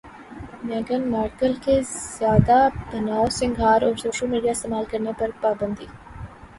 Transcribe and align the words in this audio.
میگھن 0.63 1.01
Markle 1.09 1.53
کے 1.63 1.75
زیادہ 2.17 2.57
بنائو 2.91 3.29
سنگھار 3.31 3.81
اور 3.81 3.95
سوشل 3.97 4.27
میڈیا 4.27 4.51
استعمال 4.51 4.85
کرنے 4.91 5.11
پر 5.19 5.29
پابندی 5.41 5.85